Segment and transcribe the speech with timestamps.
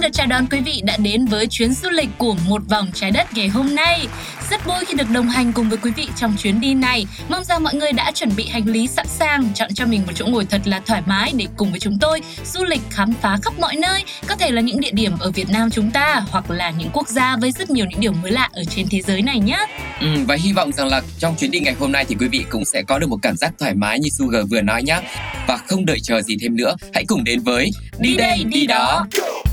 [0.00, 2.90] xin được chào đón quý vị đã đến với chuyến du lịch của một vòng
[2.94, 4.06] trái đất ngày hôm nay.
[4.50, 7.06] Rất vui khi được đồng hành cùng với quý vị trong chuyến đi này.
[7.28, 10.12] Mong rằng mọi người đã chuẩn bị hành lý sẵn sàng, chọn cho mình một
[10.14, 13.38] chỗ ngồi thật là thoải mái để cùng với chúng tôi du lịch khám phá
[13.42, 14.04] khắp mọi nơi.
[14.26, 17.08] Có thể là những địa điểm ở Việt Nam chúng ta hoặc là những quốc
[17.08, 19.66] gia với rất nhiều những điều mới lạ ở trên thế giới này nhé.
[20.00, 22.44] Ừ, và hy vọng rằng là trong chuyến đi ngày hôm nay thì quý vị
[22.50, 25.00] cũng sẽ có được một cảm giác thoải mái như Sugar vừa nói nhé.
[25.46, 29.06] Và không đợi chờ gì thêm nữa, hãy cùng đến với Đi đây, đi đó.
[29.12, 29.49] đó.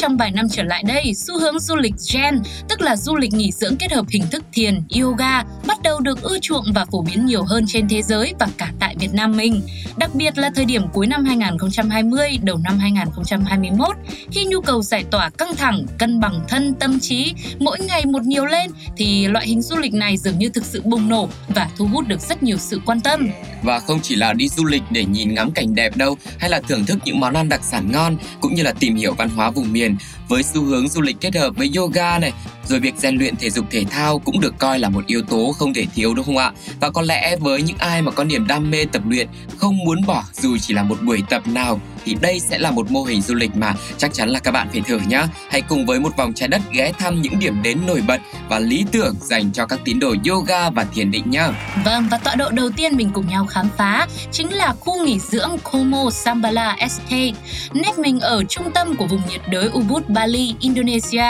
[0.00, 3.32] Trong vài năm trở lại đây, xu hướng du lịch Gen, tức là du lịch
[3.32, 7.02] nghỉ dưỡng kết hợp hình thức thiền, yoga, bắt đầu được ưa chuộng và phổ
[7.02, 9.62] biến nhiều hơn trên thế giới và cả tại Việt Nam mình.
[9.96, 13.96] Đặc biệt là thời điểm cuối năm 2020, đầu năm 2021,
[14.30, 18.22] khi nhu cầu giải tỏa căng thẳng, cân bằng thân, tâm trí mỗi ngày một
[18.22, 21.70] nhiều lên, thì loại hình du lịch này dường như thực sự bùng nổ và
[21.76, 23.28] thu hút được rất nhiều sự quan tâm.
[23.62, 26.60] Và không chỉ là đi du lịch để nhìn ngắm cảnh đẹp đâu, hay là
[26.68, 29.50] thưởng thức những món ăn đặc sản ngon, cũng như là tìm hiểu văn hóa
[29.50, 29.89] vùng miền
[30.28, 32.32] với xu hướng du lịch kết hợp với yoga này,
[32.68, 35.52] rồi việc rèn luyện thể dục thể thao cũng được coi là một yếu tố
[35.58, 36.52] không thể thiếu đúng không ạ?
[36.80, 39.98] Và có lẽ với những ai mà có niềm đam mê tập luyện, không muốn
[40.06, 43.22] bỏ dù chỉ là một buổi tập nào thì đây sẽ là một mô hình
[43.22, 45.22] du lịch mà chắc chắn là các bạn phải thử nhé.
[45.50, 48.58] Hãy cùng với một vòng trái đất ghé thăm những điểm đến nổi bật và
[48.58, 51.48] lý tưởng dành cho các tín đồ yoga và thiền định nhé.
[51.84, 55.18] Vâng, và tọa độ đầu tiên mình cùng nhau khám phá chính là khu nghỉ
[55.18, 57.32] dưỡng Como Sambala Estate.
[57.72, 61.24] Nét mình ở trung tâm của vùng nhiệt đới Ubud, Bali, Indonesia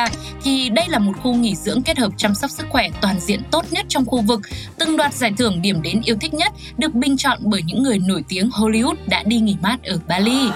[0.44, 3.42] thì đây là một khu nghỉ dưỡng kết hợp chăm sóc sức khỏe toàn diện
[3.50, 4.40] tốt nhất trong khu vực,
[4.78, 7.98] từng đoạt giải thưởng điểm đến yêu thích nhất, được bình chọn bởi những người
[7.98, 10.48] nổi tiếng Hollywood đã đi nghỉ mát ở Bali.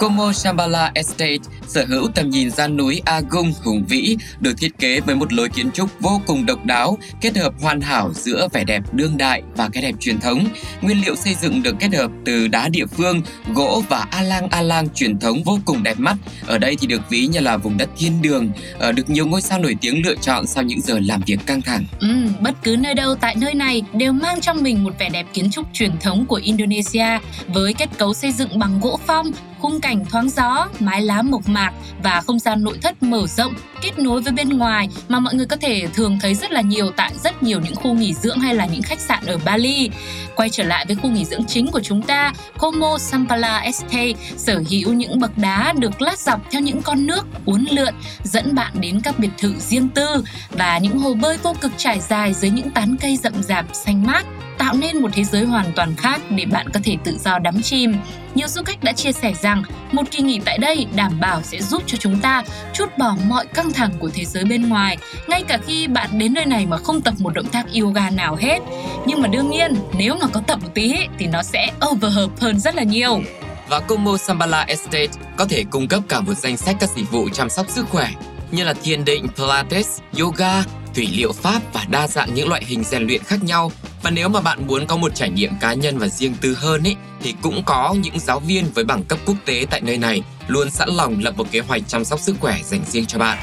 [0.00, 1.42] Como Shambhala Estate
[1.74, 5.48] sở hữu tầm nhìn ra núi Agung hùng vĩ, được thiết kế với một lối
[5.48, 9.42] kiến trúc vô cùng độc đáo, kết hợp hoàn hảo giữa vẻ đẹp đương đại
[9.56, 10.44] và cái đẹp truyền thống.
[10.80, 13.22] Nguyên liệu xây dựng được kết hợp từ đá địa phương,
[13.54, 16.16] gỗ và alang alang truyền thống vô cùng đẹp mắt.
[16.46, 19.40] Ở đây thì được ví như là vùng đất thiên đường, ờ, được nhiều ngôi
[19.40, 21.84] sao nổi tiếng lựa chọn sau những giờ làm việc căng thẳng.
[22.00, 22.08] Ừ,
[22.40, 25.50] bất cứ nơi đâu tại nơi này đều mang trong mình một vẻ đẹp kiến
[25.50, 29.26] trúc truyền thống của Indonesia với kết cấu xây dựng bằng gỗ phong,
[29.58, 31.59] khung cảnh thoáng gió, mái lá mộc mạc
[32.02, 35.46] và không gian nội thất mở rộng kết nối với bên ngoài mà mọi người
[35.46, 38.54] có thể thường thấy rất là nhiều tại rất nhiều những khu nghỉ dưỡng hay
[38.54, 39.90] là những khách sạn ở Bali.
[40.36, 44.62] Quay trở lại với khu nghỉ dưỡng chính của chúng ta, Como Sampala Estate sở
[44.70, 47.94] hữu những bậc đá được lát dọc theo những con nước uốn lượn
[48.24, 52.00] dẫn bạn đến các biệt thự riêng tư và những hồ bơi vô cực trải
[52.00, 54.26] dài dưới những tán cây rậm rạp xanh mát
[54.60, 57.62] tạo nên một thế giới hoàn toàn khác để bạn có thể tự do đắm
[57.62, 57.94] chìm.
[58.34, 59.62] Nhiều du khách đã chia sẻ rằng
[59.92, 62.42] một kỳ nghỉ tại đây đảm bảo sẽ giúp cho chúng ta
[62.74, 66.34] chút bỏ mọi căng thẳng của thế giới bên ngoài, ngay cả khi bạn đến
[66.34, 68.58] nơi này mà không tập một động tác yoga nào hết.
[69.06, 72.60] Nhưng mà đương nhiên, nếu mà có tập một tí thì nó sẽ overhợp hơn
[72.60, 73.22] rất là nhiều.
[73.68, 77.28] Và Como Sambala Estate có thể cung cấp cả một danh sách các dịch vụ
[77.28, 78.10] chăm sóc sức khỏe
[78.50, 82.84] như là thiền định, pilates, yoga, thủy liệu pháp và đa dạng những loại hình
[82.84, 83.72] rèn luyện khác nhau.
[84.02, 86.82] Và nếu mà bạn muốn có một trải nghiệm cá nhân và riêng tư hơn
[86.82, 90.22] ấy thì cũng có những giáo viên với bằng cấp quốc tế tại nơi này
[90.48, 93.38] luôn sẵn lòng lập một kế hoạch chăm sóc sức khỏe dành riêng cho bạn.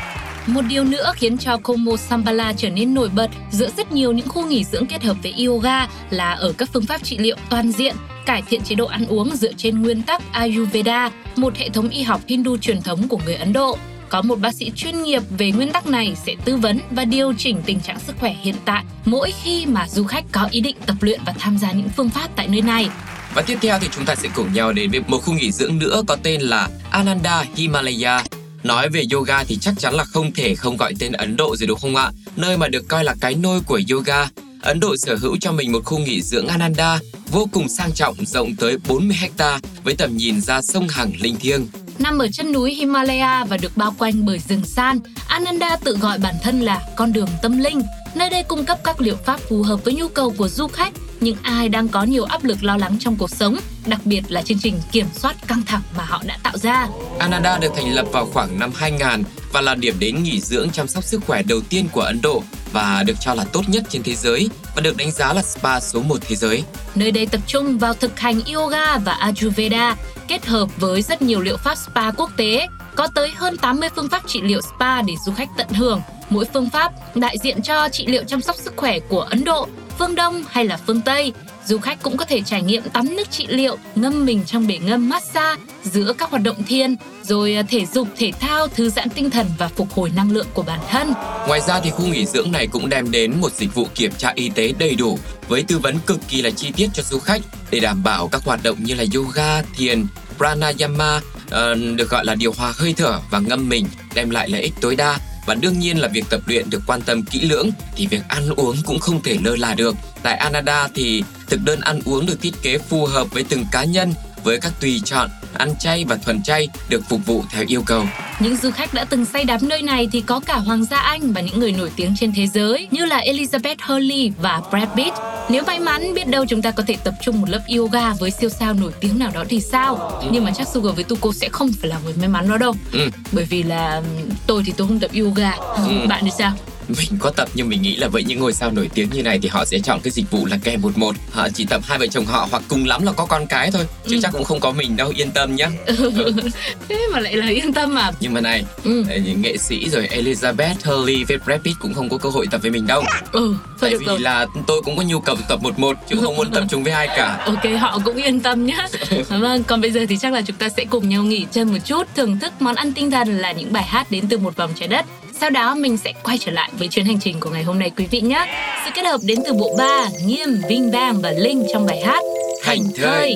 [0.48, 4.30] Một điều nữa khiến cho Como Sambala trở nên nổi bật giữa rất nhiều những
[4.30, 7.72] khu nghỉ dưỡng kết hợp với yoga là ở các phương pháp trị liệu toàn
[7.72, 7.96] diện,
[8.26, 12.02] cải thiện chế độ ăn uống dựa trên nguyên tắc Ayurveda, một hệ thống y
[12.02, 13.78] học Hindu truyền thống của người Ấn Độ.
[14.10, 17.34] Có một bác sĩ chuyên nghiệp về nguyên tắc này sẽ tư vấn và điều
[17.38, 20.76] chỉnh tình trạng sức khỏe hiện tại, mỗi khi mà du khách có ý định
[20.86, 22.90] tập luyện và tham gia những phương pháp tại nơi này.
[23.34, 25.78] Và tiếp theo thì chúng ta sẽ cùng nhau đến với một khu nghỉ dưỡng
[25.78, 28.24] nữa có tên là Ananda Himalaya.
[28.64, 31.68] Nói về yoga thì chắc chắn là không thể không gọi tên Ấn Độ rồi
[31.68, 32.12] đúng không ạ?
[32.36, 34.30] Nơi mà được coi là cái nôi của yoga.
[34.62, 37.00] Ấn Độ sở hữu cho mình một khu nghỉ dưỡng Ananda
[37.32, 41.36] vô cùng sang trọng, rộng tới 40 hecta với tầm nhìn ra sông Hằng linh
[41.36, 41.68] thiêng.
[42.00, 46.18] Nằm ở chân núi Himalaya và được bao quanh bởi rừng san, Ananda tự gọi
[46.18, 47.82] bản thân là con đường tâm linh.
[48.16, 50.94] Nơi đây cung cấp các liệu pháp phù hợp với nhu cầu của du khách,
[51.22, 53.58] những ai đang có nhiều áp lực lo lắng trong cuộc sống,
[53.88, 56.88] đặc biệt là chương trình kiểm soát căng thẳng mà họ đã tạo ra.
[57.20, 59.24] Ananda được thành lập vào khoảng năm 2000
[59.54, 62.44] và là điểm đến nghỉ dưỡng chăm sóc sức khỏe đầu tiên của Ấn Độ
[62.72, 65.80] và được cho là tốt nhất trên thế giới và được đánh giá là spa
[65.80, 66.64] số 1 thế giới.
[66.96, 69.96] Nơi đây tập trung vào thực hành yoga và Ayurveda,
[70.28, 72.68] kết hợp với rất nhiều liệu pháp spa quốc tế.
[72.96, 76.02] Có tới hơn 80 phương pháp trị liệu spa để du khách tận hưởng.
[76.30, 79.68] Mỗi phương pháp đại diện cho trị liệu chăm sóc sức khỏe của Ấn Độ,
[80.00, 81.34] phương Đông hay là phương Tây.
[81.68, 84.78] Du khách cũng có thể trải nghiệm tắm nước trị liệu, ngâm mình trong bể
[84.78, 89.10] ngâm massage giữa các hoạt động thiền, rồi à, thể dục, thể thao, thư giãn
[89.10, 91.14] tinh thần và phục hồi năng lượng của bản thân.
[91.48, 94.32] Ngoài ra thì khu nghỉ dưỡng này cũng đem đến một dịch vụ kiểm tra
[94.36, 97.42] y tế đầy đủ với tư vấn cực kỳ là chi tiết cho du khách
[97.72, 100.06] để đảm bảo các hoạt động như là yoga, thiền,
[100.38, 104.62] pranayama ờ, được gọi là điều hòa hơi thở và ngâm mình đem lại lợi
[104.62, 107.70] ích tối đa và đương nhiên là việc tập luyện được quan tâm kỹ lưỡng
[107.96, 109.96] thì việc ăn uống cũng không thể lơ là được.
[110.24, 113.84] Tại Anada thì thực đơn ăn uống được thiết kế phù hợp với từng cá
[113.84, 114.14] nhân
[114.44, 118.06] với các tùy chọn ăn chay và thuần chay được phục vụ theo yêu cầu.
[118.40, 121.34] Những du khách đã từng say đắm nơi này thì có cả Hoàng gia Anh
[121.34, 125.14] và những người nổi tiếng trên thế giới như là Elizabeth Hurley và Brad Pitt.
[125.50, 128.32] Nếu may mắn, biết đâu chúng ta có thể tập trung một lớp yoga với
[128.32, 130.22] siêu sao nổi tiếng nào đó thì sao?
[130.32, 132.74] Nhưng mà chắc Sugar với Tuko sẽ không phải là người may mắn đó đâu.
[132.92, 133.10] Ừ.
[133.32, 134.02] Bởi vì là
[134.48, 135.52] tôi thì tôi không tập yoga.
[135.52, 136.08] Ừ.
[136.08, 136.54] Bạn thì sao?
[136.88, 139.40] Mình có tập nhưng mình nghĩ là với những ngôi sao nổi tiếng như này
[139.42, 141.16] thì họ sẽ chọn cái dịch vụ là kèm một một.
[141.32, 143.86] Họ chỉ tập hai vợ chồng họ hoặc cùng lắm là có con cái thôi.
[144.08, 144.20] Chứ Ừ.
[144.24, 145.68] chắc cũng không có mình đâu, yên tâm nhé.
[146.90, 148.12] Thế mà lại là yên tâm à?
[148.20, 149.04] Nhưng mà này, Ừ.
[149.26, 152.62] những nghệ sĩ rồi Elizabeth Hurley với Brad Pitt cũng không có cơ hội tập
[152.62, 153.04] với mình đâu.
[153.32, 154.20] Ừ, Tại vì rồi.
[154.20, 156.94] là tôi cũng có nhu cầu tập một một chứ không muốn tập trung với
[156.94, 157.44] ai cả.
[157.46, 158.88] Ok, họ cũng yên tâm nhá.
[159.30, 161.80] Vâng, còn bây giờ thì chắc là chúng ta sẽ cùng nhau nghỉ chân một
[161.86, 164.72] chút, thưởng thức món ăn tinh thần là những bài hát đến từ một vòng
[164.80, 165.06] trái đất.
[165.42, 167.92] Sau đó mình sẽ quay trở lại với chuyến hành trình của ngày hôm nay
[167.98, 168.46] quý vị nhé.
[168.86, 172.24] Sự kết hợp đến từ bộ ba Nghiêm, Vinh Bang và Linh trong bài hát
[172.64, 173.36] Hành thơi.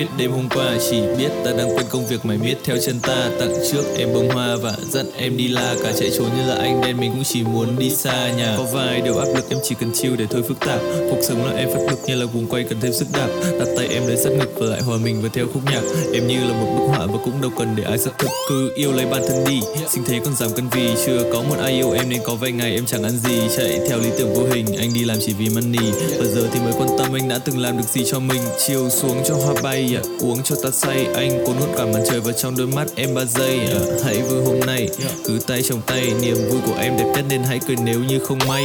[0.00, 3.00] Viết đêm hôm qua Chỉ biết ta đang quên công việc mày biết theo chân
[3.00, 6.46] ta Tặng trước em bông hoa và dặn em đi la Cả chạy trốn như
[6.46, 8.54] là anh đen mình cũng chỉ muốn đi xa nhà.
[8.56, 10.80] Có vài điều áp lực em chỉ cần chiêu để thôi phức tạp.
[11.10, 13.28] Cuộc sống là em phát lực như là vùng quay cần thêm sức đạp.
[13.58, 15.82] Đặt tay em lấy sát ngực và lại hòa mình và theo khúc nhạc.
[16.14, 18.72] Em như là một bức họa và cũng đâu cần để ai xác thực Cứ
[18.74, 20.94] yêu lấy bản thân đi Sinh thế còn giảm cân vì.
[21.06, 23.40] Chưa có một ai yêu em Nên có vài ngày em chẳng ăn gì.
[23.56, 25.92] Chạy theo lý tưởng vô hình, anh đi làm chỉ vì money.
[26.18, 28.40] Và giờ thì mới quan tâm anh đã từng làm được gì cho mình.
[28.66, 32.02] Chiều xuống cho hoa bay à, Uống cho ta say Anh cuốn hút cả màn
[32.10, 34.88] trời vào trong đôi mắt em ba giây à, Hãy vui hôm nay.
[35.24, 38.18] Cứ tay trong tay Niềm vui của em đẹp nhất nên hãy cười nếu như
[38.18, 38.64] không may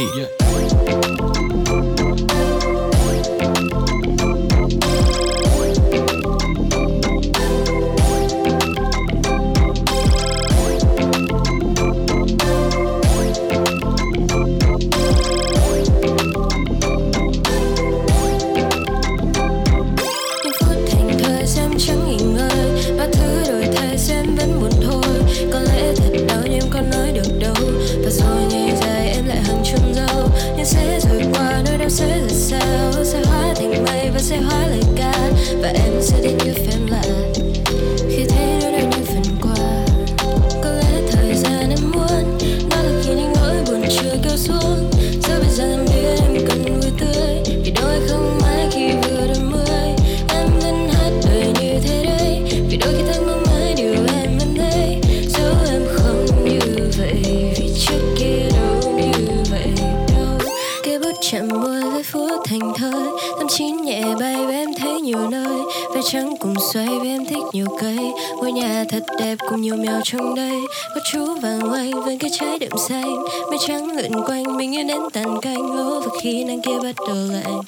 [69.18, 70.60] đẹp cùng nhiều mèo trong đây.
[70.94, 73.16] Có chú vàng oanh với cái trái đậm xanh.
[73.50, 76.94] Mây trắng lượn quanh mình như đến tàn canh lố và khi nắng kia bắt
[77.08, 77.60] đầu lạnh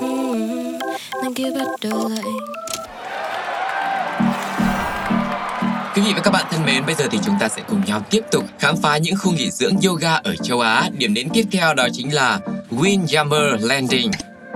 [0.00, 0.78] hmm,
[1.22, 2.38] nắng kia bắt đầu lạnh
[5.94, 8.02] Quý vị và các bạn thân mến, bây giờ thì chúng ta sẽ cùng nhau
[8.10, 10.90] tiếp tục khám phá những khu nghỉ dưỡng yoga ở châu Á.
[10.98, 14.10] Điểm đến tiếp theo đó chính là Windjammer Landing.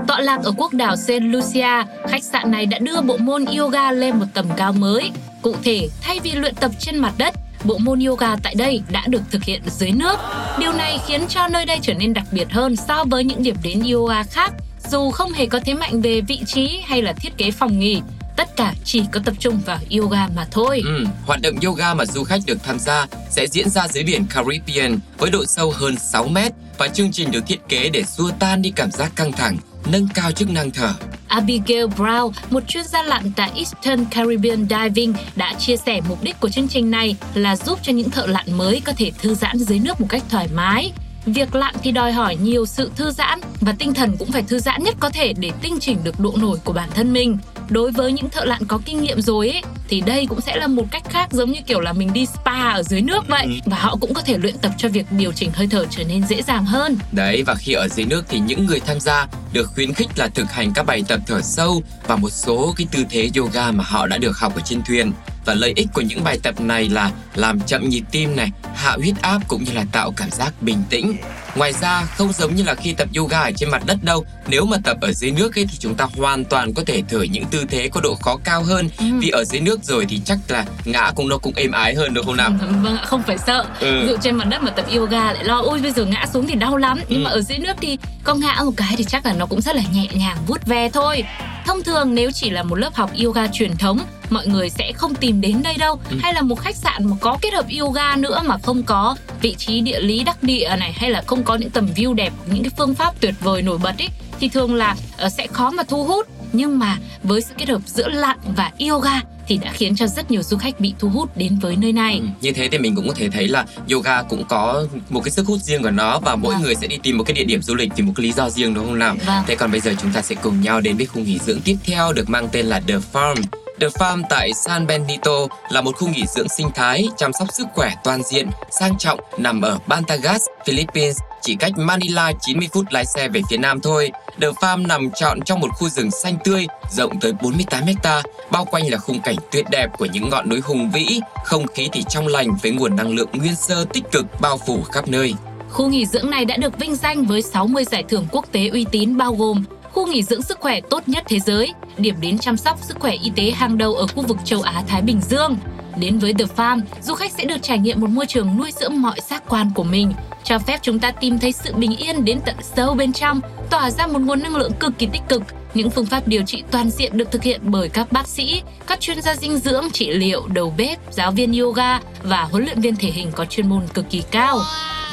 [0.08, 3.92] Tọa lạc ở quốc đảo Saint Lucia, khách sạn này đã đưa bộ môn yoga
[3.92, 5.10] lên một tầm cao mới.
[5.42, 9.04] Cụ thể, thay vì luyện tập trên mặt đất, bộ môn yoga tại đây đã
[9.06, 10.16] được thực hiện dưới nước.
[10.58, 13.56] Điều này khiến cho nơi đây trở nên đặc biệt hơn so với những điểm
[13.62, 14.52] đến yoga khác,
[14.90, 18.02] dù không hề có thế mạnh về vị trí hay là thiết kế phòng nghỉ
[18.36, 20.82] tất cả chỉ có tập trung vào yoga mà thôi.
[20.84, 24.26] Ừ, hoạt động yoga mà du khách được tham gia sẽ diễn ra dưới biển
[24.34, 28.30] Caribbean với độ sâu hơn 6 mét và chương trình được thiết kế để xua
[28.38, 29.56] tan đi cảm giác căng thẳng,
[29.86, 30.94] nâng cao chức năng thở.
[31.28, 36.40] Abigail Brown, một chuyên gia lặn tại Eastern Caribbean Diving, đã chia sẻ mục đích
[36.40, 39.58] của chương trình này là giúp cho những thợ lặn mới có thể thư giãn
[39.58, 40.92] dưới nước một cách thoải mái.
[41.26, 44.58] Việc lặn thì đòi hỏi nhiều sự thư giãn và tinh thần cũng phải thư
[44.58, 47.38] giãn nhất có thể để tinh chỉnh được độ nổi của bản thân mình
[47.70, 50.66] đối với những thợ lặn có kinh nghiệm rồi ấy thì đây cũng sẽ là
[50.66, 53.52] một cách khác giống như kiểu là mình đi spa ở dưới nước vậy ừ.
[53.66, 56.26] và họ cũng có thể luyện tập cho việc điều chỉnh hơi thở trở nên
[56.26, 56.98] dễ dàng hơn.
[57.12, 60.28] Đấy và khi ở dưới nước thì những người tham gia được khuyến khích là
[60.28, 63.84] thực hành các bài tập thở sâu và một số cái tư thế yoga mà
[63.84, 65.12] họ đã được học ở trên thuyền
[65.44, 68.96] và lợi ích của những bài tập này là làm chậm nhịp tim này, hạ
[68.96, 71.16] huyết áp cũng như là tạo cảm giác bình tĩnh.
[71.54, 74.64] Ngoài ra, không giống như là khi tập yoga ở trên mặt đất đâu, nếu
[74.64, 77.44] mà tập ở dưới nước ấy thì chúng ta hoàn toàn có thể thử những
[77.44, 78.88] tư thế có độ khó cao hơn.
[78.98, 79.04] Ừ.
[79.20, 82.14] Vì ở dưới nước rồi thì chắc là ngã cũng nó cũng êm ái hơn
[82.14, 82.50] được không nào?
[82.82, 83.64] Vâng ạ, không phải sợ.
[83.80, 84.06] Ừ.
[84.08, 86.54] Dụ trên mặt đất mà tập yoga lại lo ôi bây giờ ngã xuống thì
[86.54, 87.00] đau lắm.
[87.08, 87.24] Nhưng ừ.
[87.24, 89.76] mà ở dưới nước thì có ngã một cái thì chắc là nó cũng rất
[89.76, 91.24] là nhẹ nhàng vuốt ve thôi.
[91.66, 93.98] Thông thường nếu chỉ là một lớp học yoga truyền thống
[94.30, 96.16] mọi người sẽ không tìm đến đây đâu ừ.
[96.22, 99.54] hay là một khách sạn mà có kết hợp yoga nữa mà không có vị
[99.58, 102.62] trí địa lý đắc địa này hay là không có những tầm view đẹp những
[102.62, 104.08] cái phương pháp tuyệt vời nổi bật ấy
[104.40, 104.96] thì thường là
[105.26, 108.70] uh, sẽ khó mà thu hút nhưng mà với sự kết hợp giữa lặn và
[108.88, 111.92] yoga thì đã khiến cho rất nhiều du khách bị thu hút đến với nơi
[111.92, 112.18] này.
[112.18, 115.30] Ừ, như thế thì mình cũng có thể thấy là yoga cũng có một cái
[115.30, 116.62] sức hút riêng của nó và mỗi vâng.
[116.62, 118.50] người sẽ đi tìm một cái địa điểm du lịch vì một cái lý do
[118.50, 119.16] riêng đúng không nào?
[119.26, 119.44] Vâng.
[119.46, 121.76] Thế còn bây giờ chúng ta sẽ cùng nhau đến với khu nghỉ dưỡng tiếp
[121.84, 123.36] theo được mang tên là The Farm.
[123.80, 127.66] The Farm tại San Benito là một khu nghỉ dưỡng sinh thái chăm sóc sức
[127.74, 133.04] khỏe toàn diện, sang trọng nằm ở Bantagas, Philippines, chỉ cách Manila 90 phút lái
[133.06, 134.10] xe về phía nam thôi.
[134.40, 138.64] The Farm nằm trọn trong một khu rừng xanh tươi, rộng tới 48 hecta, bao
[138.64, 142.04] quanh là khung cảnh tuyệt đẹp của những ngọn núi hùng vĩ, không khí thì
[142.08, 145.34] trong lành với nguồn năng lượng nguyên sơ tích cực bao phủ khắp nơi.
[145.70, 148.86] Khu nghỉ dưỡng này đã được vinh danh với 60 giải thưởng quốc tế uy
[148.92, 152.56] tín bao gồm khu nghỉ dưỡng sức khỏe tốt nhất thế giới, điểm đến chăm
[152.56, 155.56] sóc sức khỏe y tế hàng đầu ở khu vực châu Á Thái Bình Dương.
[155.96, 159.02] Đến với The Farm, du khách sẽ được trải nghiệm một môi trường nuôi dưỡng
[159.02, 160.12] mọi giác quan của mình,
[160.44, 163.90] cho phép chúng ta tìm thấy sự bình yên đến tận sâu bên trong, tỏa
[163.90, 165.42] ra một nguồn năng lượng cực kỳ tích cực.
[165.74, 169.00] Những phương pháp điều trị toàn diện được thực hiện bởi các bác sĩ, các
[169.00, 172.96] chuyên gia dinh dưỡng, trị liệu, đầu bếp, giáo viên yoga và huấn luyện viên
[172.96, 174.60] thể hình có chuyên môn cực kỳ cao.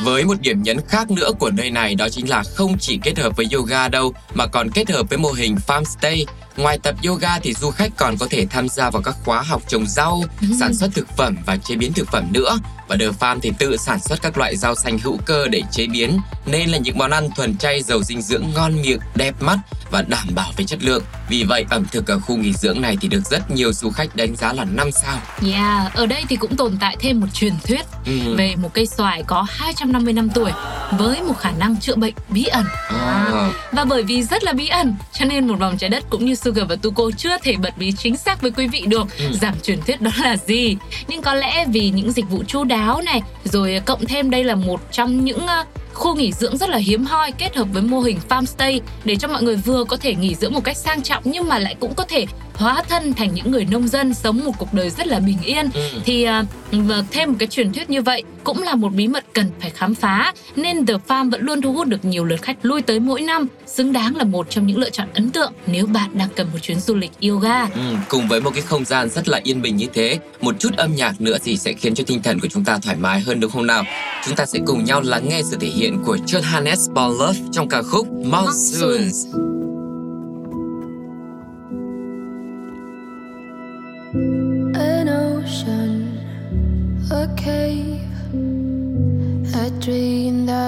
[0.04, 3.20] Với một điểm nhấn khác nữa của nơi này đó chính là không chỉ kết
[3.20, 6.26] hợp với yoga đâu mà còn kết hợp với mô hình farm stay.
[6.58, 9.62] Ngoài tập yoga thì du khách còn có thể tham gia vào các khóa học
[9.68, 10.48] trồng rau, ừ.
[10.60, 12.60] sản xuất thực phẩm và chế biến thực phẩm nữa.
[12.88, 15.88] Và The Farm thì tự sản xuất các loại rau xanh hữu cơ để chế
[15.88, 19.58] biến, nên là những món ăn thuần chay giàu dinh dưỡng ngon miệng, đẹp mắt
[19.92, 21.04] và đảm bảo về chất lượng.
[21.30, 24.16] Vì vậy, ẩm thực ở khu nghỉ dưỡng này thì được rất nhiều du khách
[24.16, 25.18] đánh giá là 5 sao.
[25.52, 28.36] Yeah, ở đây thì cũng tồn tại thêm một truyền thuyết ừ.
[28.36, 30.52] về một cây xoài có 250 năm tuổi
[30.98, 32.66] với một khả năng chữa bệnh bí ẩn.
[32.90, 33.52] À.
[33.72, 36.36] Và bởi vì rất là bí ẩn, cho nên một vòng trái đất cũng như
[36.36, 39.32] Sugar và Tuko chưa thể bật mí chính xác với quý vị được ừ.
[39.42, 40.78] rằng truyền thuyết đó là gì.
[41.08, 44.56] Nhưng có lẽ vì những dịch vụ chu đáo này, rồi cộng thêm đây là
[44.56, 45.68] một trong những uh,
[46.00, 49.28] khu nghỉ dưỡng rất là hiếm hoi, kết hợp với mô hình farmstay để cho
[49.28, 51.94] mọi người vừa có thể nghỉ dưỡng một cách sang trọng nhưng mà lại cũng
[51.96, 52.26] có thể
[52.60, 55.70] hóa thân thành những người nông dân sống một cuộc đời rất là bình yên
[55.74, 55.82] ừ.
[56.06, 56.28] thì
[56.72, 59.70] uh, thêm một cái truyền thuyết như vậy cũng là một bí mật cần phải
[59.70, 63.00] khám phá nên The Farm vẫn luôn thu hút được nhiều lượt khách lui tới
[63.00, 66.30] mỗi năm xứng đáng là một trong những lựa chọn ấn tượng nếu bạn đang
[66.36, 69.42] cần một chuyến du lịch yoga ừ, cùng với một cái không gian rất là
[69.44, 72.40] yên bình như thế một chút âm nhạc nữa thì sẽ khiến cho tinh thần
[72.40, 73.84] của chúng ta thoải mái hơn đúng không nào
[74.26, 77.82] chúng ta sẽ cùng nhau lắng nghe sự thể hiện của Johannes Paul trong ca
[77.82, 79.26] khúc Monsoons.
[79.34, 79.59] An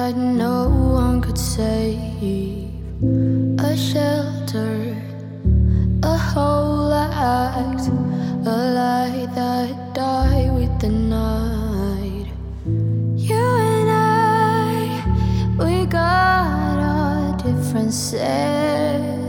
[0.02, 2.72] that no one could save,
[3.60, 4.96] a shelter
[6.02, 7.88] a whole act,
[8.54, 12.28] a light that died with the night.
[13.30, 14.76] You and I,
[15.60, 19.21] we got our differences.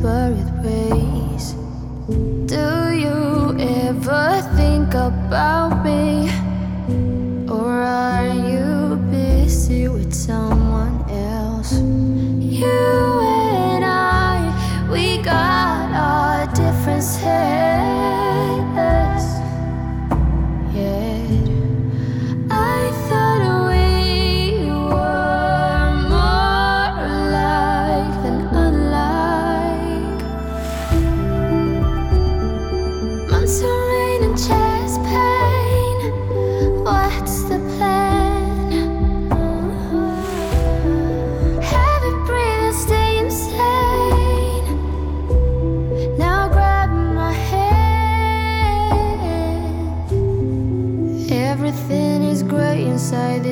[0.00, 0.97] Separate ways.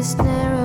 [0.06, 0.55] snare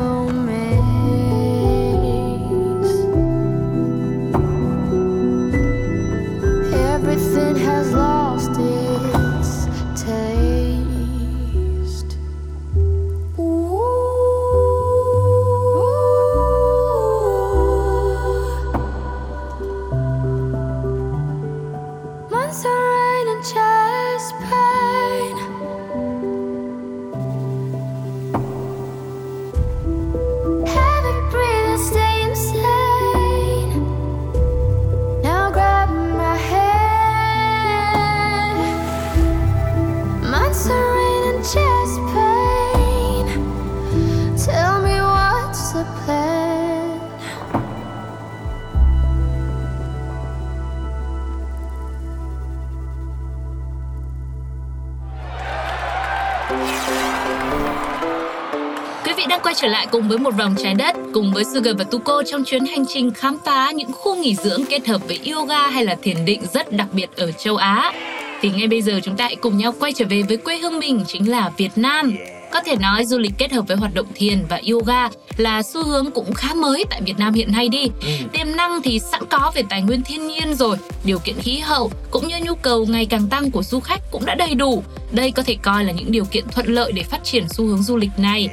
[59.61, 62.65] trở lại cùng với một vòng trái đất cùng với Sugar và Tuko trong chuyến
[62.65, 66.25] hành trình khám phá những khu nghỉ dưỡng kết hợp với yoga hay là thiền
[66.25, 67.93] định rất đặc biệt ở châu Á.
[68.41, 70.79] Thì ngay bây giờ chúng ta hãy cùng nhau quay trở về với quê hương
[70.79, 72.13] mình chính là Việt Nam.
[72.51, 75.83] Có thể nói du lịch kết hợp với hoạt động thiền và yoga là xu
[75.83, 77.87] hướng cũng khá mới tại Việt Nam hiện nay đi.
[78.31, 81.91] Tiềm năng thì sẵn có về tài nguyên thiên nhiên rồi, điều kiện khí hậu
[82.11, 84.83] cũng như nhu cầu ngày càng tăng của du khách cũng đã đầy đủ.
[85.11, 87.83] Đây có thể coi là những điều kiện thuận lợi để phát triển xu hướng
[87.83, 88.49] du lịch này.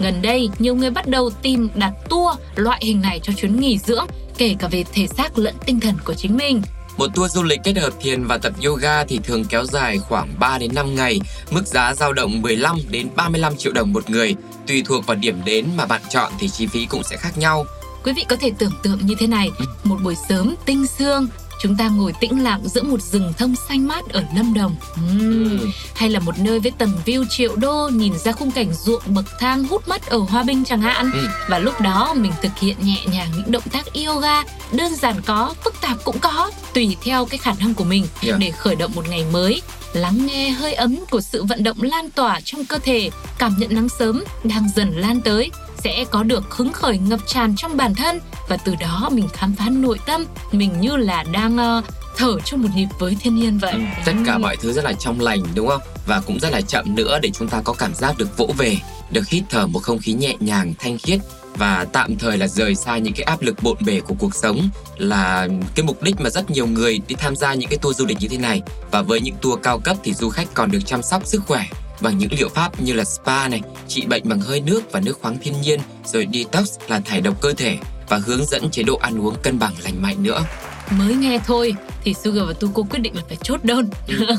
[0.00, 3.78] Gần đây, nhiều người bắt đầu tìm đặt tour loại hình này cho chuyến nghỉ
[3.78, 4.06] dưỡng,
[4.38, 6.62] kể cả về thể xác lẫn tinh thần của chính mình.
[6.96, 10.34] Một tour du lịch kết hợp thiền và tập yoga thì thường kéo dài khoảng
[10.38, 14.34] 3 đến 5 ngày, mức giá dao động 15 đến 35 triệu đồng một người.
[14.66, 17.66] Tùy thuộc vào điểm đến mà bạn chọn thì chi phí cũng sẽ khác nhau.
[18.04, 19.50] Quý vị có thể tưởng tượng như thế này,
[19.84, 21.28] một buổi sớm tinh sương,
[21.60, 24.76] chúng ta ngồi tĩnh lặng giữa một rừng thông xanh mát ở Lâm Đồng.
[24.94, 29.02] Ừm, Hay là một nơi với tầm view triệu đô nhìn ra khung cảnh ruộng
[29.06, 31.10] bậc thang hút mắt ở Hòa Bình chẳng hạn.
[31.14, 31.26] Ừ.
[31.48, 34.42] Và lúc đó mình thực hiện nhẹ nhàng những động tác yoga,
[34.72, 38.38] đơn giản có, phức tạp cũng có, tùy theo cái khả năng của mình Yeah.
[38.38, 39.62] để khởi động một ngày mới.
[39.92, 43.74] Lắng nghe hơi ấm của sự vận động lan tỏa trong cơ thể, cảm nhận
[43.74, 45.50] nắng sớm đang dần lan tới
[45.84, 49.54] sẽ có được hứng khởi ngập tràn trong bản thân và từ đó mình khám
[49.58, 51.84] phá nội tâm mình như là đang uh,
[52.16, 53.74] thở trong một nhịp với thiên nhiên vậy.
[54.04, 55.80] Tất cả mọi thứ rất là trong lành đúng không?
[56.06, 58.78] Và cũng rất là chậm nữa để chúng ta có cảm giác được vỗ về,
[59.10, 61.20] được hít thở một không khí nhẹ nhàng, thanh khiết.
[61.56, 64.68] Và tạm thời là rời xa những cái áp lực bộn bề của cuộc sống
[64.96, 68.06] là cái mục đích mà rất nhiều người đi tham gia những cái tour du
[68.06, 68.62] lịch như thế này.
[68.90, 71.66] Và với những tour cao cấp thì du khách còn được chăm sóc sức khỏe
[72.02, 75.18] bằng những liệu pháp như là spa này, trị bệnh bằng hơi nước và nước
[75.20, 78.96] khoáng thiên nhiên, rồi detox là thải độc cơ thể và hướng dẫn chế độ
[78.96, 80.44] ăn uống cân bằng lành mạnh nữa.
[80.90, 83.90] mới nghe thôi thì Sugar và Tuko quyết định là phải chốt đơn.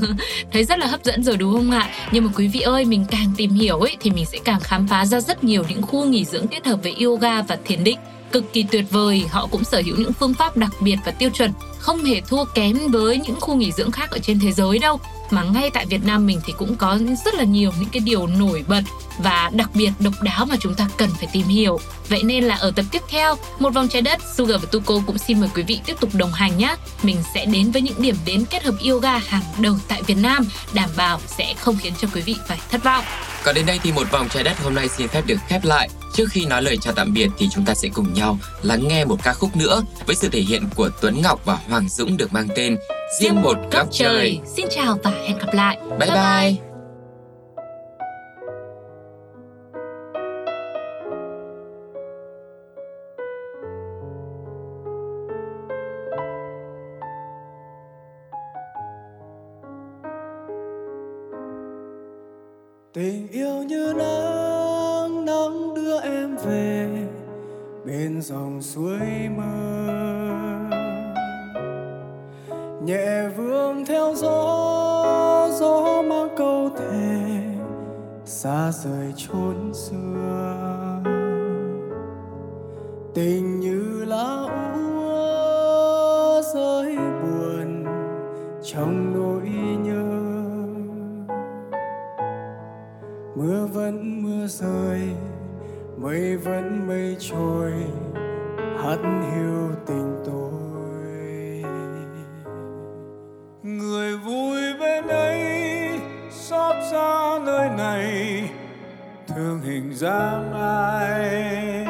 [0.52, 1.90] Thấy rất là hấp dẫn rồi đúng không ạ?
[2.12, 4.88] Nhưng mà quý vị ơi, mình càng tìm hiểu ấy thì mình sẽ càng khám
[4.88, 8.00] phá ra rất nhiều những khu nghỉ dưỡng kết hợp với yoga và thiền định
[8.32, 9.24] cực kỳ tuyệt vời.
[9.30, 12.46] Họ cũng sở hữu những phương pháp đặc biệt và tiêu chuẩn không hề thua
[12.46, 15.00] kém với những khu nghỉ dưỡng khác ở trên thế giới đâu
[15.34, 18.28] mà ngay tại Việt Nam mình thì cũng có rất là nhiều những cái điều
[18.28, 18.82] nổi bật
[19.18, 21.80] và đặc biệt độc đáo mà chúng ta cần phải tìm hiểu.
[22.10, 25.18] Vậy nên là ở tập tiếp theo, một vòng trái đất, Sugar và Tuko cũng
[25.18, 26.76] xin mời quý vị tiếp tục đồng hành nhé.
[27.04, 30.48] Mình sẽ đến với những điểm đến kết hợp yoga hàng đầu tại Việt Nam,
[30.74, 33.06] đảm bảo sẽ không khiến cho quý vị phải thất vọng.
[33.44, 35.90] Còn đến đây thì một vòng trái đất hôm nay xin phép được khép lại.
[36.14, 39.06] Trước khi nói lời chào tạm biệt thì chúng ta sẽ cùng nhau lắng nghe
[39.06, 42.34] một ca khúc nữa với sự thể hiện của Tuấn Ngọc và Hoàng Dũng được
[42.34, 42.78] mang tên
[43.20, 44.40] Riêng một góc trời.
[44.56, 45.78] Xin chào và hẹn gặp lại.
[46.00, 46.52] Bye bye.
[46.52, 46.71] bye.
[62.94, 66.90] Tình yêu như nắng nắng đưa em về
[67.86, 69.00] bên dòng suối
[69.38, 69.78] mơ.
[72.86, 77.20] Nhẹ vương theo gió gió mang câu thề,
[78.26, 80.56] xa rời chốn xưa.
[83.14, 83.51] Tình
[97.30, 97.72] trôi
[98.84, 99.00] hắt
[99.34, 101.64] hiu tình tôi.
[103.64, 105.90] Người vui bên ấy
[106.32, 108.50] xót xa nơi này,
[109.28, 111.86] thương hình dáng ai?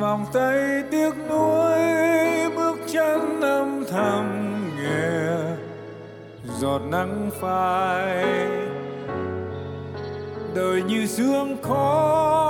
[0.00, 1.78] Vòng tay tiếc nuối,
[2.56, 5.36] bước chân âm thầm nghe,
[6.58, 8.26] giọt nắng phai.
[10.54, 12.47] Đời như sương khói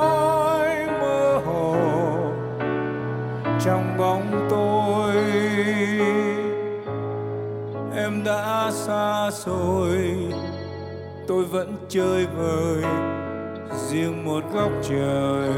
[3.68, 5.14] trong bóng tôi.
[7.96, 9.98] Em đã xa rồi,
[11.26, 12.83] tôi vẫn chơi vơi
[13.88, 15.52] riêng một góc trời.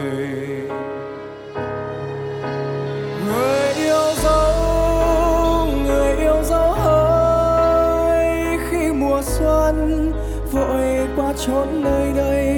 [3.26, 10.12] Người yêu dấu, người yêu dấu ơi, khi mùa xuân
[10.52, 12.49] vội qua chốn nơi đây.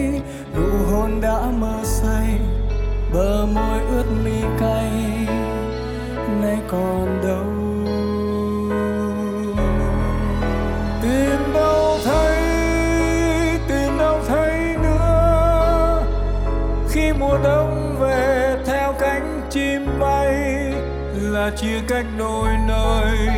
[21.56, 23.28] Chia cách đôi nơi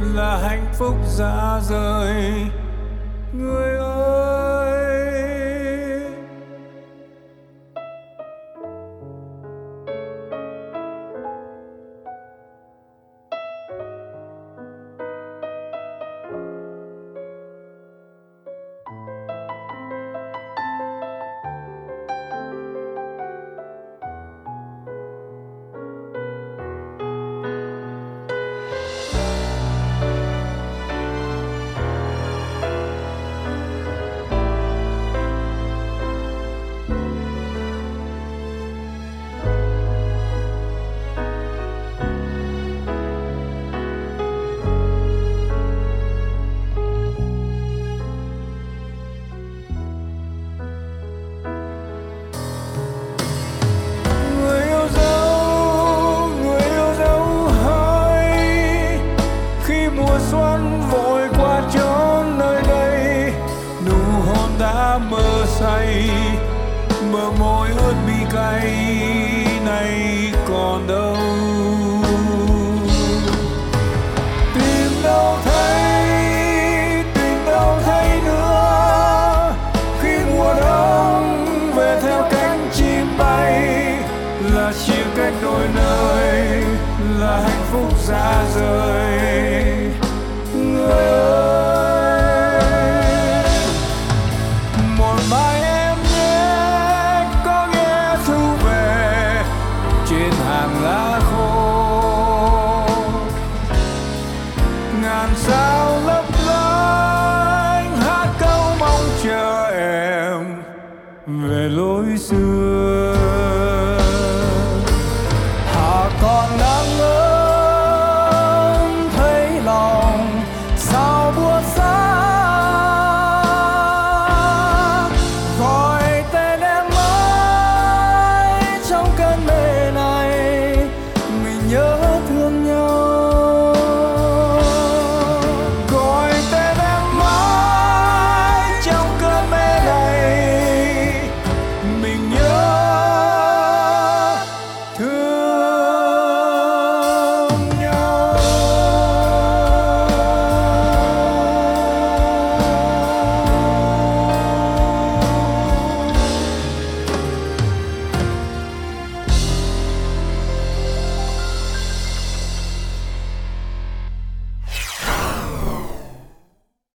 [0.00, 2.59] là hạnh phúc xa rời.
[87.70, 89.39] Phúc xa rời.